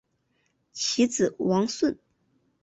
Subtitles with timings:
[0.73, 1.95] 其子王舜。